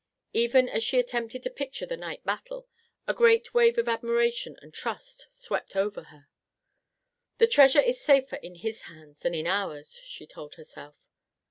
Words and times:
Even 0.33 0.67
as 0.67 0.83
she 0.83 0.97
attempted 0.97 1.43
to 1.43 1.51
picture 1.51 1.85
the 1.85 1.95
night 1.95 2.23
battle, 2.25 2.67
a 3.05 3.13
great 3.13 3.53
wave 3.53 3.77
of 3.77 3.87
admiration 3.87 4.57
and 4.59 4.73
trust 4.73 5.27
swept 5.29 5.75
over 5.75 6.05
her. 6.05 6.27
"The 7.37 7.45
treasure 7.45 7.81
is 7.83 8.01
safer 8.01 8.37
in 8.37 8.55
his 8.55 8.81
hands 8.89 9.19
than 9.19 9.35
in 9.35 9.45
ours," 9.45 10.01
she 10.05 10.25
told 10.25 10.55
herself. 10.55 10.95